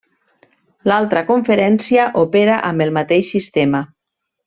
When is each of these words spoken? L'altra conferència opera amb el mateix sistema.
L'altra 0.91 1.23
conferència 1.27 2.07
opera 2.25 2.59
amb 2.71 2.87
el 2.89 2.97
mateix 3.01 3.31
sistema. 3.37 3.87